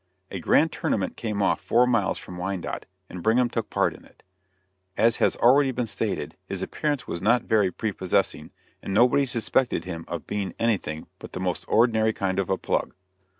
A 0.31 0.39
grand 0.39 0.71
tournament 0.71 1.15
came 1.15 1.43
off 1.43 1.61
four 1.61 1.85
miles 1.85 2.17
from 2.17 2.39
Wyandotte, 2.39 2.87
and 3.07 3.21
Brigham 3.21 3.49
took 3.49 3.69
part 3.69 3.93
in 3.93 4.03
it. 4.03 4.23
As 4.97 5.17
has 5.17 5.35
already 5.35 5.71
been 5.71 5.85
stated, 5.85 6.35
his 6.47 6.63
appearance 6.63 7.05
was 7.05 7.21
not 7.21 7.43
very 7.43 7.69
prepossessing, 7.69 8.49
and 8.81 8.95
nobody 8.95 9.27
suspected 9.27 9.85
him 9.85 10.05
of 10.07 10.25
being 10.25 10.55
anything 10.57 11.05
but 11.19 11.33
the 11.33 11.39
most 11.39 11.65
ordinary 11.67 12.13
kind 12.13 12.39
of 12.39 12.49
a 12.49 12.57
plug. 12.57 12.95